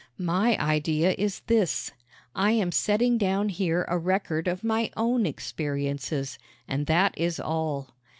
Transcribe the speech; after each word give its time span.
My 0.17 0.57
idea 0.59 1.13
is 1.15 1.41
this: 1.41 1.91
I 2.33 2.53
am 2.53 2.71
setting 2.71 3.19
down 3.19 3.49
here 3.49 3.85
a 3.87 3.99
record 3.99 4.47
of 4.47 4.63
my 4.63 4.89
own 4.97 5.27
experiences, 5.27 6.39
and 6.67 6.87
that 6.87 7.15
is 7.19 7.39
all. 7.39 7.93